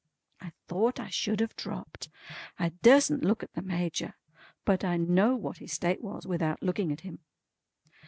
I 0.41 0.51
thought 0.67 0.99
I 0.99 1.09
should 1.09 1.41
have 1.41 1.55
dropped. 1.55 2.09
I 2.57 2.69
durstn't 2.71 3.23
look 3.23 3.43
at 3.43 3.53
the 3.53 3.61
Major; 3.61 4.15
but 4.65 4.83
I 4.83 4.97
know 4.97 5.35
what 5.35 5.59
his 5.59 5.73
state 5.73 6.01
was, 6.01 6.25
without 6.25 6.63
looking 6.63 6.91
at 6.91 7.01
him. 7.01 7.19